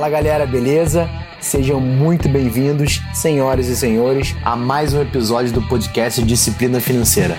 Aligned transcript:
Fala 0.00 0.12
galera, 0.12 0.46
beleza? 0.46 1.10
Sejam 1.42 1.78
muito 1.78 2.26
bem-vindos, 2.26 3.02
senhoras 3.12 3.66
e 3.66 3.76
senhores, 3.76 4.34
a 4.42 4.56
mais 4.56 4.94
um 4.94 5.02
episódio 5.02 5.52
do 5.52 5.60
podcast 5.68 6.22
Disciplina 6.22 6.80
Financeira. 6.80 7.36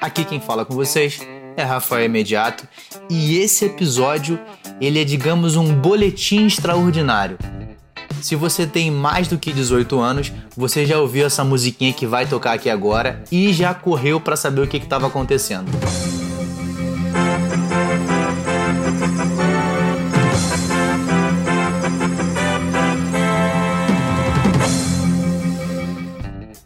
Aqui 0.00 0.24
quem 0.24 0.40
fala 0.40 0.64
com 0.64 0.74
vocês 0.74 1.20
é 1.56 1.62
Rafael 1.62 2.06
Imediato 2.06 2.66
e 3.08 3.38
esse 3.38 3.66
episódio 3.66 4.36
ele 4.80 5.00
é, 5.00 5.04
digamos, 5.04 5.54
um 5.54 5.72
boletim 5.76 6.44
extraordinário. 6.44 7.38
Se 8.20 8.34
você 8.34 8.66
tem 8.66 8.90
mais 8.90 9.28
do 9.28 9.38
que 9.38 9.52
18 9.52 9.98
anos, 10.00 10.32
você 10.56 10.84
já 10.86 10.98
ouviu 10.98 11.26
essa 11.26 11.44
musiquinha 11.44 11.92
que 11.92 12.06
vai 12.06 12.26
tocar 12.26 12.52
aqui 12.52 12.70
agora 12.70 13.22
e 13.30 13.52
já 13.52 13.74
correu 13.74 14.20
para 14.20 14.36
saber 14.36 14.62
o 14.62 14.66
que 14.66 14.76
estava 14.76 15.06
acontecendo. 15.06 15.70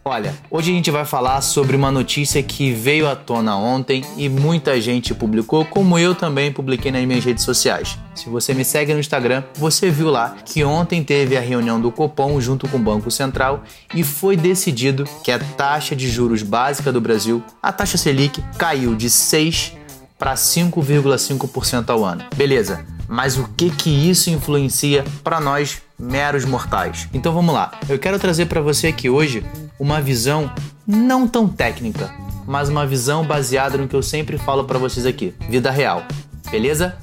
Olha, 0.02 0.34
hoje 0.50 0.70
a 0.70 0.74
gente 0.74 0.90
vai 0.90 1.04
falar 1.04 1.42
sobre 1.42 1.76
uma 1.76 1.90
notícia 1.90 2.42
que 2.42 2.72
veio 2.72 3.06
à 3.06 3.14
tona 3.14 3.54
ontem 3.54 4.02
e 4.16 4.30
muita 4.30 4.80
gente 4.80 5.14
publicou, 5.14 5.62
como 5.62 5.98
eu 5.98 6.14
também 6.14 6.50
publiquei 6.50 6.90
nas 6.90 7.04
minhas 7.04 7.22
redes 7.22 7.44
sociais. 7.44 7.98
Se 8.14 8.26
você 8.30 8.54
me 8.54 8.64
segue 8.64 8.94
no 8.94 8.98
Instagram, 8.98 9.44
você 9.56 9.90
viu 9.90 10.08
lá 10.08 10.36
que 10.42 10.64
ontem 10.64 11.04
teve 11.04 11.36
a 11.36 11.40
reunião 11.40 11.78
do 11.78 11.92
Copom 11.92 12.40
junto 12.40 12.66
com 12.66 12.78
o 12.78 12.80
Banco 12.80 13.10
Central 13.10 13.62
e 13.94 14.02
foi 14.02 14.38
decidido 14.38 15.04
que 15.22 15.30
a 15.30 15.38
taxa 15.38 15.94
de 15.94 16.08
juros 16.08 16.42
básica 16.42 16.90
do 16.90 17.00
Brasil, 17.00 17.44
a 17.62 17.70
taxa 17.70 17.98
Selic, 17.98 18.42
caiu 18.56 18.94
de 18.94 19.10
6 19.10 19.74
para 20.18 20.32
5,5% 20.32 21.90
ao 21.90 22.06
ano. 22.06 22.24
Beleza? 22.34 22.86
Mas 23.06 23.36
o 23.36 23.46
que 23.54 23.68
que 23.68 23.90
isso 23.90 24.30
influencia 24.30 25.04
para 25.22 25.40
nós 25.40 25.82
meros 26.00 26.44
mortais? 26.44 27.08
Então 27.12 27.32
vamos 27.32 27.54
lá. 27.54 27.72
Eu 27.88 27.98
quero 27.98 28.18
trazer 28.18 28.46
para 28.46 28.60
você 28.60 28.88
aqui 28.88 29.10
hoje 29.10 29.44
uma 29.78 30.00
visão 30.00 30.50
não 30.86 31.28
tão 31.28 31.46
técnica, 31.46 32.10
mas 32.46 32.68
uma 32.68 32.86
visão 32.86 33.24
baseada 33.24 33.76
no 33.76 33.86
que 33.86 33.94
eu 33.94 34.02
sempre 34.02 34.38
falo 34.38 34.64
para 34.64 34.78
vocês 34.78 35.06
aqui, 35.06 35.34
vida 35.48 35.70
real. 35.70 36.02
Beleza? 36.50 36.96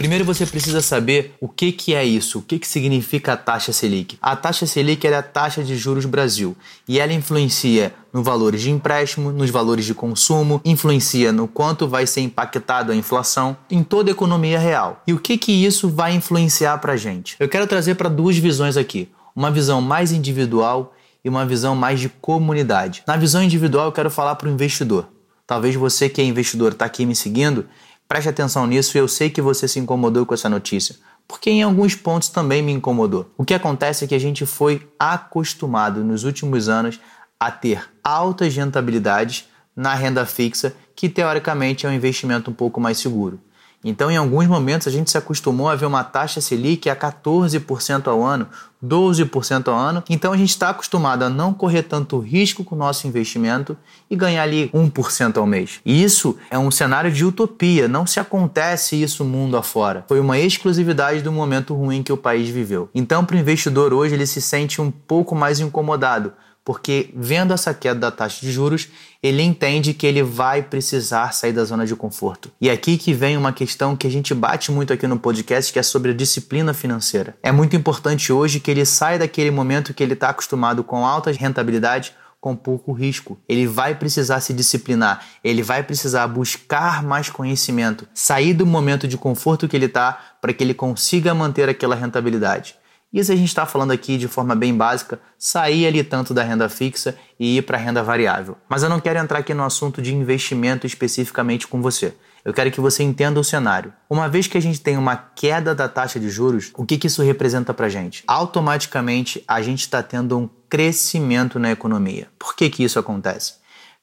Primeiro 0.00 0.24
você 0.24 0.46
precisa 0.46 0.80
saber 0.80 1.34
o 1.38 1.46
que, 1.46 1.70
que 1.72 1.94
é 1.94 2.02
isso, 2.02 2.38
o 2.38 2.42
que, 2.42 2.58
que 2.58 2.66
significa 2.66 3.34
a 3.34 3.36
taxa 3.36 3.70
Selic. 3.70 4.16
A 4.22 4.34
taxa 4.34 4.64
Selic 4.64 5.06
é 5.06 5.14
a 5.14 5.22
taxa 5.22 5.62
de 5.62 5.76
juros 5.76 6.06
Brasil 6.06 6.56
e 6.88 6.98
ela 6.98 7.12
influencia 7.12 7.94
nos 8.10 8.24
valores 8.24 8.62
de 8.62 8.70
empréstimo, 8.70 9.30
nos 9.30 9.50
valores 9.50 9.84
de 9.84 9.92
consumo, 9.92 10.58
influencia 10.64 11.32
no 11.32 11.46
quanto 11.46 11.86
vai 11.86 12.06
ser 12.06 12.22
impactado 12.22 12.92
a 12.92 12.96
inflação 12.96 13.54
em 13.70 13.82
toda 13.82 14.10
a 14.10 14.12
economia 14.12 14.58
real. 14.58 15.02
E 15.06 15.12
o 15.12 15.18
que, 15.18 15.36
que 15.36 15.52
isso 15.52 15.90
vai 15.90 16.14
influenciar 16.14 16.78
para 16.78 16.94
a 16.94 16.96
gente? 16.96 17.36
Eu 17.38 17.46
quero 17.46 17.66
trazer 17.66 17.96
para 17.96 18.08
duas 18.08 18.38
visões 18.38 18.78
aqui. 18.78 19.06
Uma 19.36 19.50
visão 19.50 19.82
mais 19.82 20.12
individual 20.12 20.94
e 21.22 21.28
uma 21.28 21.44
visão 21.44 21.76
mais 21.76 22.00
de 22.00 22.08
comunidade. 22.08 23.02
Na 23.06 23.18
visão 23.18 23.42
individual, 23.42 23.84
eu 23.84 23.92
quero 23.92 24.10
falar 24.10 24.36
para 24.36 24.48
o 24.48 24.50
investidor. 24.50 25.08
Talvez 25.46 25.74
você 25.74 26.08
que 26.08 26.22
é 26.22 26.24
investidor 26.24 26.72
está 26.72 26.84
aqui 26.84 27.04
me 27.04 27.14
seguindo 27.14 27.66
Preste 28.10 28.28
atenção 28.28 28.66
nisso 28.66 28.96
e 28.96 28.98
eu 28.98 29.06
sei 29.06 29.30
que 29.30 29.40
você 29.40 29.68
se 29.68 29.78
incomodou 29.78 30.26
com 30.26 30.34
essa 30.34 30.48
notícia, 30.48 30.96
porque 31.28 31.48
em 31.48 31.62
alguns 31.62 31.94
pontos 31.94 32.28
também 32.28 32.60
me 32.60 32.72
incomodou. 32.72 33.30
O 33.38 33.44
que 33.44 33.54
acontece 33.54 34.04
é 34.04 34.08
que 34.08 34.16
a 34.16 34.18
gente 34.18 34.44
foi 34.44 34.84
acostumado 34.98 36.02
nos 36.02 36.24
últimos 36.24 36.68
anos 36.68 36.98
a 37.38 37.52
ter 37.52 37.88
altas 38.02 38.52
rentabilidades 38.56 39.48
na 39.76 39.94
renda 39.94 40.26
fixa, 40.26 40.74
que 40.96 41.08
teoricamente 41.08 41.86
é 41.86 41.88
um 41.88 41.92
investimento 41.92 42.50
um 42.50 42.52
pouco 42.52 42.80
mais 42.80 42.98
seguro. 42.98 43.40
Então, 43.82 44.10
em 44.10 44.16
alguns 44.16 44.46
momentos, 44.46 44.86
a 44.86 44.90
gente 44.90 45.10
se 45.10 45.16
acostumou 45.16 45.68
a 45.68 45.74
ver 45.74 45.86
uma 45.86 46.04
taxa 46.04 46.40
Selic 46.40 46.90
a 46.90 46.96
14% 46.96 48.08
ao 48.08 48.22
ano, 48.22 48.46
12% 48.84 49.68
ao 49.68 49.74
ano. 49.74 50.04
Então, 50.08 50.34
a 50.34 50.36
gente 50.36 50.50
está 50.50 50.68
acostumado 50.68 51.22
a 51.22 51.30
não 51.30 51.54
correr 51.54 51.84
tanto 51.84 52.18
risco 52.18 52.62
com 52.62 52.74
o 52.74 52.78
nosso 52.78 53.06
investimento 53.06 53.74
e 54.10 54.16
ganhar 54.16 54.42
ali 54.42 54.68
1% 54.74 55.38
ao 55.38 55.46
mês. 55.46 55.80
E 55.84 56.02
isso 56.02 56.36
é 56.50 56.58
um 56.58 56.70
cenário 56.70 57.10
de 57.10 57.24
utopia, 57.24 57.88
não 57.88 58.06
se 58.06 58.20
acontece 58.20 59.00
isso 59.00 59.24
mundo 59.24 59.56
afora. 59.56 60.04
Foi 60.08 60.20
uma 60.20 60.38
exclusividade 60.38 61.22
do 61.22 61.32
momento 61.32 61.74
ruim 61.74 62.02
que 62.02 62.12
o 62.12 62.18
país 62.18 62.50
viveu. 62.50 62.90
Então, 62.94 63.24
para 63.24 63.36
o 63.36 63.38
investidor 63.38 63.94
hoje, 63.94 64.14
ele 64.14 64.26
se 64.26 64.42
sente 64.42 64.80
um 64.80 64.90
pouco 64.90 65.34
mais 65.34 65.58
incomodado 65.58 66.34
porque 66.70 67.10
vendo 67.16 67.52
essa 67.52 67.74
queda 67.74 67.98
da 67.98 68.10
taxa 68.12 68.46
de 68.46 68.52
juros, 68.52 68.86
ele 69.20 69.42
entende 69.42 69.92
que 69.92 70.06
ele 70.06 70.22
vai 70.22 70.62
precisar 70.62 71.34
sair 71.34 71.52
da 71.52 71.64
zona 71.64 71.84
de 71.84 71.96
conforto. 71.96 72.48
E 72.60 72.68
é 72.68 72.72
aqui 72.72 72.96
que 72.96 73.12
vem 73.12 73.36
uma 73.36 73.52
questão 73.52 73.96
que 73.96 74.06
a 74.06 74.10
gente 74.10 74.32
bate 74.32 74.70
muito 74.70 74.92
aqui 74.92 75.04
no 75.04 75.18
podcast, 75.18 75.72
que 75.72 75.80
é 75.80 75.82
sobre 75.82 76.12
a 76.12 76.14
disciplina 76.14 76.72
financeira. 76.72 77.36
É 77.42 77.50
muito 77.50 77.74
importante 77.74 78.32
hoje 78.32 78.60
que 78.60 78.70
ele 78.70 78.84
saia 78.84 79.18
daquele 79.18 79.50
momento 79.50 79.92
que 79.92 80.00
ele 80.00 80.12
está 80.12 80.28
acostumado 80.28 80.84
com 80.84 81.04
alta 81.04 81.32
rentabilidade 81.32 82.14
com 82.40 82.54
pouco 82.54 82.92
risco. 82.92 83.36
Ele 83.48 83.66
vai 83.66 83.96
precisar 83.96 84.38
se 84.38 84.52
disciplinar, 84.52 85.26
ele 85.42 85.64
vai 85.64 85.82
precisar 85.82 86.28
buscar 86.28 87.02
mais 87.02 87.28
conhecimento, 87.28 88.06
sair 88.14 88.54
do 88.54 88.64
momento 88.64 89.08
de 89.08 89.18
conforto 89.18 89.66
que 89.66 89.76
ele 89.76 89.86
está 89.86 90.36
para 90.40 90.52
que 90.52 90.62
ele 90.62 90.72
consiga 90.72 91.34
manter 91.34 91.68
aquela 91.68 91.96
rentabilidade. 91.96 92.78
Isso 93.12 93.32
a 93.32 93.36
gente 93.36 93.48
está 93.48 93.66
falando 93.66 93.90
aqui 93.90 94.16
de 94.16 94.28
forma 94.28 94.54
bem 94.54 94.74
básica, 94.74 95.20
sair 95.36 95.86
ali 95.86 96.04
tanto 96.04 96.32
da 96.32 96.44
renda 96.44 96.68
fixa 96.68 97.16
e 97.38 97.58
ir 97.58 97.62
para 97.62 97.76
a 97.76 97.80
renda 97.80 98.02
variável. 98.04 98.56
Mas 98.68 98.84
eu 98.84 98.88
não 98.88 99.00
quero 99.00 99.18
entrar 99.18 99.40
aqui 99.40 99.52
no 99.52 99.64
assunto 99.64 100.00
de 100.00 100.14
investimento 100.14 100.86
especificamente 100.86 101.66
com 101.66 101.82
você. 101.82 102.14
Eu 102.44 102.54
quero 102.54 102.70
que 102.70 102.80
você 102.80 103.02
entenda 103.02 103.38
o 103.38 103.44
cenário. 103.44 103.92
Uma 104.08 104.28
vez 104.28 104.46
que 104.46 104.56
a 104.56 104.62
gente 104.62 104.80
tem 104.80 104.96
uma 104.96 105.16
queda 105.16 105.74
da 105.74 105.88
taxa 105.88 106.18
de 106.18 106.30
juros, 106.30 106.70
o 106.74 106.86
que, 106.86 106.96
que 106.96 107.08
isso 107.08 107.22
representa 107.22 107.74
para 107.74 107.86
a 107.86 107.90
gente? 107.90 108.22
Automaticamente 108.26 109.44
a 109.46 109.60
gente 109.60 109.80
está 109.80 110.02
tendo 110.02 110.38
um 110.38 110.48
crescimento 110.68 111.58
na 111.58 111.70
economia. 111.70 112.28
Por 112.38 112.54
que, 112.54 112.70
que 112.70 112.84
isso 112.84 112.98
acontece? 112.98 113.59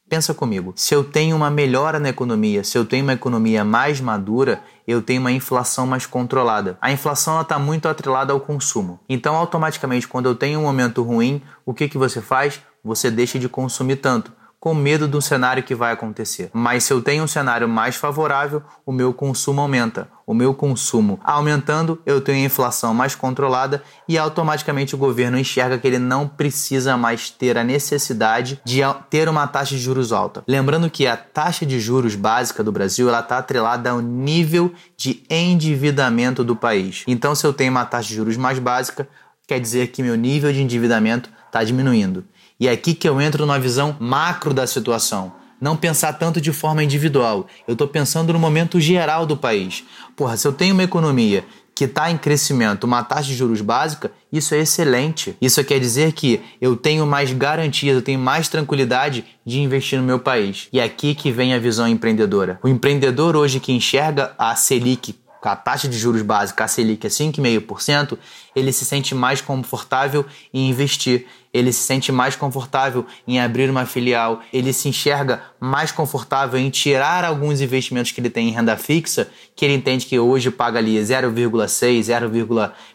Pensa 0.09 0.33
comigo, 0.33 0.71
se 0.75 0.95
eu 0.95 1.03
tenho 1.03 1.35
uma 1.35 1.49
melhora 1.51 1.99
na 1.99 2.07
economia, 2.07 2.63
se 2.63 2.77
eu 2.77 2.85
tenho 2.85 3.03
uma 3.03 3.13
economia 3.13 3.65
mais 3.65 3.99
madura, 3.99 4.61
eu 4.87 5.01
tenho 5.01 5.19
uma 5.19 5.33
inflação 5.33 5.85
mais 5.85 6.05
controlada. 6.05 6.77
A 6.79 6.89
inflação 6.91 7.41
está 7.41 7.59
muito 7.59 7.89
atrelada 7.89 8.31
ao 8.31 8.39
consumo. 8.39 9.01
Então, 9.09 9.35
automaticamente, 9.35 10.07
quando 10.07 10.27
eu 10.27 10.35
tenho 10.35 10.61
um 10.61 10.63
momento 10.63 11.03
ruim, 11.03 11.41
o 11.65 11.73
que, 11.73 11.89
que 11.89 11.97
você 11.97 12.21
faz? 12.21 12.61
Você 12.81 13.11
deixa 13.11 13.37
de 13.37 13.49
consumir 13.49 13.97
tanto 13.97 14.31
com 14.59 14.73
medo 14.73 15.07
do 15.07 15.21
cenário 15.21 15.63
que 15.63 15.75
vai 15.75 15.93
acontecer. 15.93 16.49
Mas 16.51 16.83
se 16.83 16.91
eu 16.91 17.01
tenho 17.01 17.23
um 17.23 17.27
cenário 17.27 17.67
mais 17.67 17.95
favorável, 17.95 18.63
o 18.85 18.91
meu 18.91 19.13
consumo 19.13 19.61
aumenta. 19.61 20.09
O 20.25 20.33
meu 20.33 20.53
consumo 20.53 21.19
aumentando, 21.23 22.01
eu 22.05 22.19
tenho 22.19 22.43
a 22.43 22.45
inflação 22.47 22.93
mais 22.93 23.15
controlada 23.15 23.81
e 24.07 24.17
automaticamente 24.17 24.93
o 24.93 24.97
governo 24.97 25.37
enxerga 25.37 25.77
que 25.77 25.87
ele 25.87 25.99
não 25.99 26.27
precisa 26.27 26.97
mais 26.97 27.29
ter 27.29 27.57
a 27.57 27.63
necessidade 27.63 28.59
de 28.65 28.81
ter 29.09 29.29
uma 29.29 29.47
taxa 29.47 29.75
de 29.75 29.81
juros 29.81 30.11
alta. 30.11 30.43
Lembrando 30.47 30.89
que 30.89 31.07
a 31.07 31.15
taxa 31.15 31.65
de 31.65 31.79
juros 31.79 32.15
básica 32.15 32.63
do 32.63 32.71
Brasil 32.71 33.09
está 33.09 33.37
atrelada 33.37 33.91
ao 33.91 34.01
nível 34.01 34.73
de 34.97 35.23
endividamento 35.29 36.43
do 36.43 36.55
país. 36.55 37.03
Então, 37.07 37.33
se 37.33 37.45
eu 37.45 37.53
tenho 37.53 37.71
uma 37.71 37.85
taxa 37.85 38.09
de 38.09 38.15
juros 38.15 38.35
mais 38.35 38.59
básica, 38.59 39.07
quer 39.47 39.59
dizer 39.59 39.87
que 39.87 40.03
meu 40.03 40.15
nível 40.15 40.51
de 40.51 40.61
endividamento 40.61 41.29
está 41.45 41.63
diminuindo. 41.63 42.25
E 42.59 42.67
é 42.67 42.71
aqui 42.71 42.93
que 42.93 43.07
eu 43.07 43.21
entro 43.21 43.45
na 43.45 43.59
visão 43.59 43.95
macro 43.99 44.53
da 44.53 44.65
situação. 44.65 45.31
Não 45.61 45.75
pensar 45.75 46.13
tanto 46.13 46.41
de 46.41 46.51
forma 46.51 46.83
individual. 46.83 47.47
Eu 47.67 47.73
estou 47.73 47.87
pensando 47.87 48.33
no 48.33 48.39
momento 48.39 48.79
geral 48.79 49.25
do 49.25 49.37
país. 49.37 49.83
Porra, 50.15 50.37
se 50.37 50.47
eu 50.47 50.53
tenho 50.53 50.73
uma 50.73 50.83
economia 50.83 51.43
que 51.75 51.83
está 51.83 52.09
em 52.09 52.17
crescimento, 52.17 52.85
uma 52.85 53.03
taxa 53.03 53.29
de 53.29 53.35
juros 53.35 53.61
básica, 53.61 54.11
isso 54.33 54.55
é 54.55 54.59
excelente. 54.59 55.37
Isso 55.39 55.63
quer 55.63 55.79
dizer 55.79 56.13
que 56.13 56.41
eu 56.59 56.75
tenho 56.75 57.05
mais 57.05 57.31
garantias, 57.31 57.95
eu 57.95 58.01
tenho 58.01 58.19
mais 58.19 58.49
tranquilidade 58.49 59.23
de 59.45 59.59
investir 59.59 59.99
no 59.99 60.05
meu 60.05 60.17
país. 60.17 60.67
E 60.73 60.79
é 60.79 60.83
aqui 60.83 61.13
que 61.13 61.31
vem 61.31 61.53
a 61.53 61.59
visão 61.59 61.87
empreendedora. 61.87 62.59
O 62.63 62.67
empreendedor 62.67 63.35
hoje 63.35 63.59
que 63.59 63.71
enxerga 63.71 64.33
a 64.39 64.55
Selic 64.55 65.13
com 65.47 65.51
a 65.51 65.55
taxa 65.55 65.87
de 65.87 65.97
juros 65.97 66.21
básica, 66.23 66.65
a 66.65 66.67
Selic 66.67 67.07
é 67.07 67.09
5,5%, 67.09 68.17
ele 68.53 68.73
se 68.73 68.83
sente 68.83 69.15
mais 69.15 69.39
confortável 69.39 70.25
em 70.53 70.69
investir, 70.69 71.25
ele 71.53 71.71
se 71.71 71.83
sente 71.83 72.11
mais 72.11 72.35
confortável 72.35 73.05
em 73.25 73.39
abrir 73.39 73.69
uma 73.69 73.85
filial, 73.85 74.41
ele 74.51 74.73
se 74.73 74.89
enxerga 74.89 75.41
mais 75.57 75.89
confortável 75.89 76.59
em 76.59 76.69
tirar 76.69 77.23
alguns 77.23 77.61
investimentos 77.61 78.11
que 78.11 78.19
ele 78.19 78.29
tem 78.29 78.49
em 78.49 78.51
renda 78.51 78.75
fixa, 78.75 79.29
que 79.55 79.63
ele 79.63 79.75
entende 79.75 80.05
que 80.05 80.19
hoje 80.19 80.51
paga 80.51 80.79
ali 80.79 80.97
0,6, 80.97 82.03
0, 82.03 82.29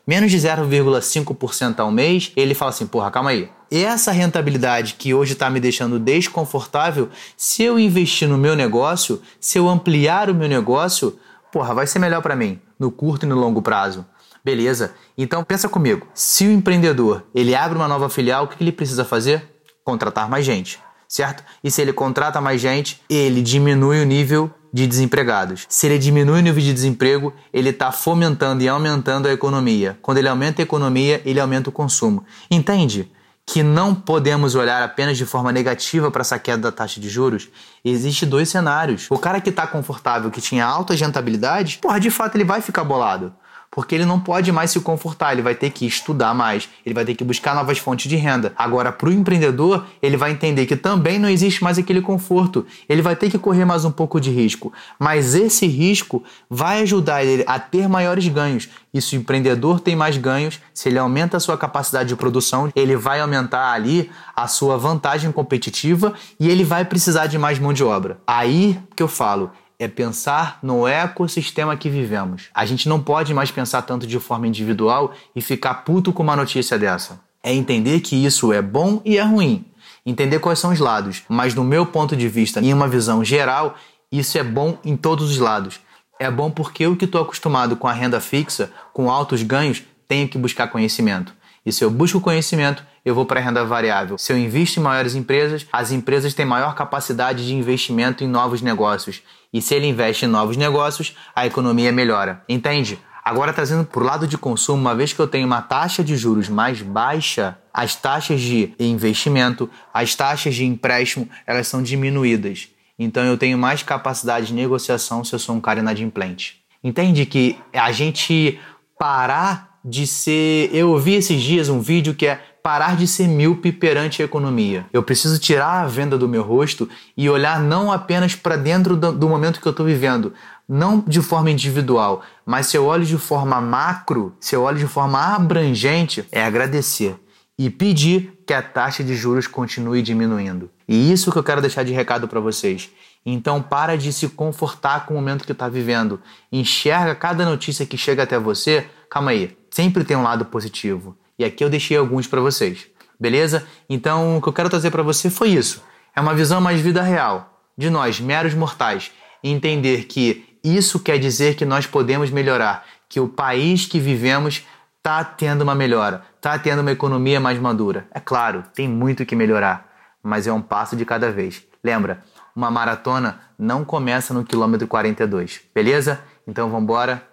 menos 0.06 0.31
de 0.31 0.37
0,5% 0.37 1.81
ao 1.81 1.90
mês, 1.90 2.32
ele 2.37 2.52
fala 2.52 2.69
assim, 2.69 2.87
porra, 2.87 3.10
calma 3.10 3.31
aí, 3.31 3.48
essa 3.70 4.12
rentabilidade 4.12 4.96
que 4.98 5.14
hoje 5.14 5.32
está 5.32 5.48
me 5.48 5.58
deixando 5.58 5.98
desconfortável, 5.98 7.08
se 7.34 7.62
eu 7.62 7.78
investir 7.78 8.28
no 8.28 8.37
meu 8.37 8.55
negócio, 8.55 9.22
se 9.40 9.56
eu 9.56 9.70
ampliar 9.70 10.28
o 10.28 10.34
meu 10.34 10.50
negócio, 10.50 11.19
porra, 11.52 11.75
vai 11.75 11.87
ser 11.87 11.99
melhor 11.99 12.22
para 12.22 12.34
mim 12.34 12.58
no 12.78 12.90
curto 12.90 13.26
e 13.26 13.28
no 13.28 13.37
longo 13.37 13.62
prazo. 13.62 14.04
Beleza? 14.44 14.94
Então 15.16 15.44
pensa 15.44 15.69
comigo. 15.69 16.08
Se 16.14 16.46
o 16.46 16.50
empreendedor 16.50 17.22
ele 17.32 17.54
abre 17.54 17.76
uma 17.76 17.87
nova 17.87 18.08
filial, 18.08 18.44
o 18.44 18.49
que 18.49 18.60
ele 18.60 18.72
precisa 18.72 19.04
fazer? 19.04 19.49
Contratar 19.84 20.28
mais 20.28 20.44
gente, 20.44 20.81
certo? 21.06 21.44
E 21.62 21.70
se 21.70 21.81
ele 21.81 21.93
contrata 21.93 22.40
mais 22.40 22.60
gente, 22.60 23.00
ele 23.08 23.43
diminui 23.43 24.00
o 24.00 24.04
nível 24.04 24.50
de 24.72 24.87
desempregados. 24.87 25.66
Se 25.69 25.87
ele 25.87 25.99
diminui 25.99 26.40
o 26.40 26.43
nível 26.43 26.62
de 26.62 26.72
desemprego, 26.72 27.32
ele 27.52 27.69
está 27.69 27.93
fomentando 27.93 28.62
e 28.62 28.69
aumentando 28.69 29.28
a 29.28 29.32
economia. 29.32 29.98
Quando 30.00 30.19
ele 30.19 30.28
aumenta 30.28 30.62
a 30.62 30.64
economia, 30.64 31.20
ele 31.25 31.38
aumenta 31.38 31.69
o 31.69 31.72
consumo. 31.72 32.25
Entende? 32.50 33.12
Que 33.47 33.62
não 33.62 33.94
podemos 33.94 34.55
olhar 34.55 34.83
apenas 34.83 35.19
de 35.19 35.27
forma 35.27 35.53
negativa 35.53 36.11
para 36.11 36.23
essa 36.23 36.39
queda 36.39 36.62
da 36.62 36.73
taxa 36.73 37.00
de 37.00 37.09
juros, 37.09 37.49
existe 37.85 38.25
dois 38.25 38.49
cenários. 38.49 39.06
O 39.11 39.19
cara 39.19 39.41
que 39.41 39.50
está 39.50 39.67
confortável, 39.67 40.31
que 40.31 40.41
tinha 40.41 40.65
alta 40.65 40.94
rentabilidade, 40.94 41.79
porra, 41.83 41.99
de 41.99 42.11
fato 42.11 42.37
ele 42.37 42.44
vai 42.44 42.61
ficar 42.61 42.85
bolado 42.85 43.35
porque 43.74 43.94
ele 43.94 44.04
não 44.04 44.20
pode 44.20 44.52
mais 44.52 44.70
se 44.70 44.78
confortar, 44.80 45.32
ele 45.32 45.40
vai 45.40 45.54
ter 45.54 45.70
que 45.70 45.86
estudar 45.86 46.34
mais, 46.34 46.69
ele 46.84 46.94
vai 46.94 47.06
ter 47.06 47.14
que 47.14 47.24
buscar 47.24 47.54
novas 47.54 47.78
fontes 47.78 48.08
de 48.08 48.16
renda. 48.16 48.52
Agora, 48.54 48.92
para 48.92 49.08
o 49.08 49.12
empreendedor, 49.12 49.86
ele 50.02 50.16
vai 50.19 50.30
entender 50.30 50.66
que 50.66 50.76
também 50.76 51.19
não 51.19 51.28
existe 51.28 51.64
mais 51.64 51.78
aquele 51.78 52.02
conforto, 52.02 52.66
ele 52.86 53.00
vai 53.00 53.16
ter 53.16 53.30
que 53.30 53.38
correr 53.38 53.64
mais 53.64 53.86
um 53.86 53.90
pouco 53.90 54.20
de 54.20 54.30
risco, 54.30 54.70
mas 54.98 55.34
esse 55.34 55.66
risco 55.66 56.22
vai 56.50 56.82
ajudar 56.82 57.24
ele 57.24 57.44
a 57.46 57.58
ter 57.58 57.88
maiores 57.88 58.28
ganhos. 58.28 58.69
E 58.92 59.00
se 59.00 59.16
o 59.16 59.20
empreendedor 59.20 59.80
tem 59.80 59.96
mais 59.96 60.19
ganhos, 60.19 60.60
se 60.74 60.90
ele 60.90 60.98
aumenta 60.98 61.38
a 61.38 61.40
sua 61.40 61.56
capacidade 61.56 62.10
de 62.10 62.16
produção, 62.16 62.70
ele 62.76 62.94
vai 62.94 63.20
aumentar 63.20 63.72
ali 63.72 64.10
a 64.36 64.46
sua 64.46 64.76
vantagem 64.76 65.32
competitiva 65.32 66.12
e 66.38 66.50
ele 66.50 66.62
vai 66.62 66.84
precisar 66.84 67.26
de 67.26 67.38
mais 67.38 67.58
mão 67.58 67.72
de 67.72 67.82
obra. 67.82 68.19
Aí 68.26 68.78
que 68.94 69.02
eu 69.02 69.08
falo, 69.08 69.50
é 69.78 69.88
pensar 69.88 70.58
no 70.62 70.86
ecossistema 70.86 71.76
que 71.76 71.88
vivemos. 71.88 72.48
A 72.54 72.64
gente 72.64 72.88
não 72.88 73.00
pode 73.00 73.34
mais 73.34 73.50
pensar 73.50 73.82
tanto 73.82 74.06
de 74.06 74.19
forma 74.19 74.46
individual 74.46 75.12
e 75.34 75.40
ficar 75.40 75.74
puto 75.84 76.12
com 76.12 76.22
uma 76.22 76.36
notícia 76.36 76.78
dessa. 76.78 77.20
É 77.42 77.52
entender 77.52 78.00
que 78.00 78.16
isso 78.16 78.52
é 78.52 78.62
bom 78.62 79.00
e 79.04 79.19
é 79.19 79.22
ruim. 79.22 79.64
Entender 80.04 80.38
quais 80.38 80.58
são 80.58 80.72
os 80.72 80.78
lados. 80.78 81.22
Mas, 81.28 81.54
no 81.54 81.64
meu 81.64 81.86
ponto 81.86 82.16
de 82.16 82.28
vista, 82.28 82.60
em 82.60 82.72
uma 82.72 82.88
visão 82.88 83.24
geral, 83.24 83.76
isso 84.10 84.38
é 84.38 84.42
bom 84.42 84.78
em 84.84 84.96
todos 84.96 85.30
os 85.30 85.38
lados. 85.38 85.80
É 86.19 86.30
bom 86.30 86.50
porque 86.50 86.84
eu 86.84 86.96
que 86.96 87.04
estou 87.04 87.22
acostumado 87.22 87.76
com 87.76 87.88
a 87.88 87.92
renda 87.92 88.20
fixa, 88.20 88.70
com 88.92 89.10
altos 89.10 89.42
ganhos, 89.42 89.82
tenho 90.06 90.28
que 90.28 90.38
buscar 90.38 90.69
conhecimento. 90.69 91.34
E 91.64 91.73
se 91.73 91.85
eu 91.85 91.91
busco 91.91 92.20
conhecimento, 92.20 92.85
eu 93.05 93.14
vou 93.14 93.25
para 93.25 93.41
a 93.41 93.43
renda 93.43 93.64
variável. 93.64 94.19
Se 94.19 94.32
eu 94.32 94.38
invisto 94.38 94.81
em 94.81 94.82
maiores 94.82 95.14
empresas, 95.14 95.67
as 95.73 95.93
empresas 95.93 96.35
têm 96.35 96.44
maior 96.44 96.75
capacidade 96.75 97.47
de 97.47 97.55
investimento 97.55 98.25
em 98.25 98.29
novos 98.29 98.61
negócios. 98.62 99.23
E 99.53 99.62
se 99.62 99.75
ele 99.75 99.87
investe 99.87 100.25
em 100.25 100.29
novos 100.29 100.56
negócios, 100.56 101.17
a 101.35 101.47
economia 101.47 101.93
melhora. 101.93 102.43
Entende? 102.49 102.99
Agora, 103.25 103.53
trazendo 103.53 103.85
para 103.85 104.03
o 104.03 104.05
lado 104.05 104.26
de 104.26 104.37
consumo, 104.37 104.81
uma 104.81 104.97
vez 104.97 105.12
que 105.12 105.20
eu 105.20 105.29
tenho 105.29 105.47
uma 105.47 105.62
taxa 105.62 106.03
de 106.03 106.17
juros 106.17 106.49
mais 106.49 106.82
baixa, 106.82 107.56
as 107.73 107.94
taxas 107.94 108.41
de 108.41 108.75
investimento, 108.81 109.70
as 109.94 110.17
taxas 110.17 110.56
de 110.56 110.65
empréstimo, 110.65 111.29
elas 111.47 111.69
são 111.69 111.81
diminuídas. 111.81 112.69
Então, 112.99 113.25
eu 113.25 113.38
tenho 113.38 113.56
mais 113.56 113.82
capacidade 113.82 114.49
de 114.49 114.55
negociação 114.55 115.23
se 115.23 115.32
eu 115.32 115.38
sou 115.38 115.55
um 115.55 115.61
cara 115.61 115.79
inadimplente. 115.79 116.62
Entende 116.82 117.25
que 117.25 117.56
a 117.73 117.93
gente 117.93 118.58
parar 118.99 119.71
de 119.84 120.06
ser. 120.06 120.70
Eu 120.73 120.90
ouvi 120.90 121.14
esses 121.14 121.40
dias 121.40 121.69
um 121.69 121.81
vídeo 121.81 122.14
que 122.14 122.26
é 122.26 122.40
parar 122.62 122.96
de 122.96 123.08
ser 123.08 123.26
míope 123.26 123.73
perante 123.73 124.23
a 124.23 124.25
economia. 124.25 124.87
Eu 124.93 125.02
preciso 125.02 125.38
tirar 125.38 125.82
a 125.82 125.87
venda 125.87 126.17
do 126.17 126.29
meu 126.29 126.43
rosto 126.43 126.88
e 127.17 127.29
olhar 127.29 127.61
não 127.61 127.90
apenas 127.90 128.34
para 128.34 128.56
dentro 128.56 128.96
do, 128.96 129.12
do, 129.12 129.29
momento 129.29 129.61
que 129.61 129.67
eu 129.67 129.73
estou 129.73 129.84
vivendo, 129.84 130.32
não 130.69 131.00
de 131.00 131.20
forma 131.20 131.50
individual, 131.50 132.23
mas 132.46 132.69
se 132.69 132.76
eu 132.76 132.87
olho 132.87 133.05
de 133.05 133.19
forma 133.19 133.61
macro, 133.61 134.34
se 134.38 134.55
eu 134.55 134.62
olho 134.62 134.79
de 134.79 134.87
forma 134.87 135.19
abrangente, 135.34 136.25
é 136.31 136.44
agradecer 136.44 137.17
e 137.58 137.69
pedir 137.69 138.43
que 138.46 138.55
a 138.55 138.62
taxa 138.62 139.02
de 139.02 139.14
juros 139.14 139.46
continue 139.46 140.02
diminuindo. 140.02 140.70
E 140.88 141.12
isso 141.12 141.32
que 141.32 141.38
eu 141.38 141.44
quero 141.44 141.61
deixar 141.61 141.84
de 141.84 141.93
recado 141.93 142.29
para 142.29 142.40
vocês. 142.40 142.90
Então 143.25 143.62
para 143.62 143.96
de 143.96 144.12
se 144.12 144.29
confortar 144.29 145.06
com 145.06 145.14
o 145.14 145.17
momento 145.17 145.44
que 145.44 145.52
está 145.52 145.69
vivendo. 145.69 146.20
Enxerga 146.50 147.14
cada 147.14 147.44
notícia 147.44 147.87
que 147.87 147.96
chega 147.96 148.25
até 148.25 148.38
você. 148.38 148.87
Calma 149.12 149.32
aí, 149.32 149.55
sempre 149.70 150.05
tem 150.05 150.17
um 150.17 150.23
lado 150.23 150.47
positivo. 150.47 151.14
E 151.38 151.44
aqui 151.44 151.62
eu 151.62 151.69
deixei 151.69 151.99
alguns 151.99 152.26
para 152.26 152.41
vocês. 152.41 152.87
Beleza? 153.20 153.67
Então, 153.87 154.38
o 154.38 154.41
que 154.41 154.49
eu 154.49 154.55
quero 154.55 154.70
trazer 154.70 154.91
para 154.91 155.03
você 155.03 155.29
foi 155.29 155.50
isso. 155.50 155.82
É 156.17 156.20
uma 156.23 156.32
visão 156.32 156.62
mais 156.62 156.81
vida 156.81 157.03
real 157.03 157.62
de 157.76 157.91
nós, 157.91 158.19
meros 158.19 158.55
mortais, 158.55 159.12
entender 159.44 160.05
que 160.05 160.56
isso 160.64 160.99
quer 160.99 161.19
dizer 161.19 161.56
que 161.56 161.67
nós 161.67 161.87
podemos 161.87 162.31
melhorar, 162.31 162.87
que 163.06 163.20
o 163.20 163.29
país 163.29 163.85
que 163.85 164.00
vivemos 164.00 164.67
está 164.97 165.23
tendo 165.23 165.61
uma 165.61 165.75
melhora, 165.75 166.23
está 166.37 166.58
tendo 166.58 166.81
uma 166.81 166.93
economia 166.93 167.38
mais 167.38 167.58
madura. 167.58 168.06
É 168.15 168.19
claro, 168.19 168.65
tem 168.75 168.88
muito 168.88 169.26
que 169.26 169.37
melhorar, 169.37 169.93
mas 170.23 170.47
é 170.47 170.53
um 170.55 170.62
passo 170.62 170.97
de 170.97 171.05
cada 171.05 171.31
vez. 171.31 171.62
Lembra, 171.85 172.25
uma 172.56 172.70
maratona 172.70 173.41
não 173.58 173.85
começa 173.85 174.32
no 174.32 174.43
quilômetro 174.43 174.88
42, 174.88 175.61
beleza? 175.75 176.19
Então 176.47 176.70
vamos 176.70 176.85
embora, 176.85 177.31